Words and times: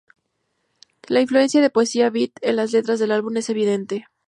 La 1.09 1.21
influencia 1.21 1.61
de 1.61 1.69
poesía 1.69 2.09
beat 2.09 2.31
en 2.41 2.55
las 2.55 2.71
letras 2.71 2.97
del 2.97 3.11
álbum 3.11 3.37
es 3.37 3.51
evidente. 3.51 4.07